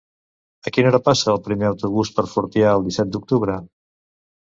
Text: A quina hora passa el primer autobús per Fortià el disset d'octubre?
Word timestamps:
A 0.69 0.73
quina 0.77 0.89
hora 0.91 1.01
passa 1.09 1.29
el 1.35 1.43
primer 1.49 1.69
autobús 1.71 2.13
per 2.19 2.27
Fortià 2.35 2.75
el 2.81 2.91
disset 2.91 3.15
d'octubre? 3.15 3.63